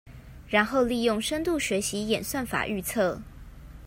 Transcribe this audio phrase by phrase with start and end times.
[0.47, 3.21] 然後利用深度學習演算法預測